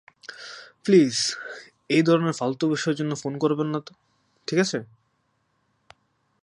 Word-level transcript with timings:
Please, 0.85 1.15
এই 1.89 2.03
ধরনের 2.03 2.37
ফালতু 2.39 2.65
বিষয়ের 2.69 2.97
জন্য 2.97 3.11
ফোন 3.15 3.33
করবে 3.37 3.63
না, 3.63 3.79
ঠিক 4.47 4.59
আছে? 4.59 4.79